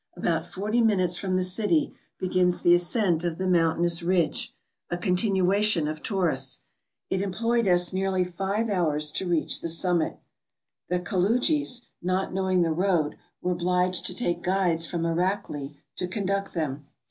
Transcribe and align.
About 0.17 0.47
forty 0.47 0.81
minutes 0.81 1.15
from 1.15 1.37
the 1.37 1.43
city 1.43 1.93
begins 2.17 2.63
the 2.63 2.73
ascent 2.73 3.23
of 3.23 3.37
the 3.37 3.45
mountainous 3.45 4.01
ridge, 4.01 4.51
a 4.89 4.97
continuation 4.97 5.87
of 5.87 6.01
Taurus. 6.01 6.61
It 7.11 7.21
employed 7.21 7.67
us 7.67 7.93
nearly 7.93 8.23
five 8.23 8.67
hours 8.67 9.11
to 9.11 9.27
reach 9.29 9.61
the 9.61 9.69
summit. 9.69 10.17
The 10.89 11.01
Kaludjis, 11.01 11.81
not 12.01 12.33
knowing 12.33 12.63
the 12.63 12.71
road, 12.73 13.15
were 13.43 13.51
obliged 13.51 14.07
to 14.07 14.15
take 14.15 14.41
guides 14.41 14.87
from 14.87 15.03
Erakli 15.05 15.75
to 15.97 16.07
conduct 16.07 16.55
them. 16.55 16.87